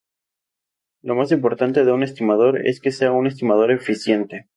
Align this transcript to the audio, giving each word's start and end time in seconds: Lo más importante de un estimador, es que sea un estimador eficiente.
Lo 1.03 1.13
más 1.13 1.31
importante 1.31 1.85
de 1.85 1.91
un 1.91 2.01
estimador, 2.01 2.65
es 2.67 2.79
que 2.81 2.91
sea 2.91 3.11
un 3.11 3.27
estimador 3.27 3.71
eficiente. 3.71 4.49